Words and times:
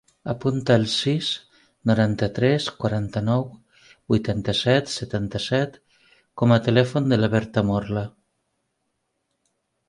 Apunta 0.31 0.75
el 0.81 0.85
sis, 0.91 1.27
noranta-tres, 1.89 2.69
quaranta-nou, 2.83 3.45
vuitanta-set, 4.13 4.89
setanta-set 4.95 5.77
com 6.43 6.55
a 6.57 6.59
telèfon 6.71 7.13
de 7.13 7.21
la 7.21 7.31
Berta 7.37 7.65
Morla. 7.71 8.05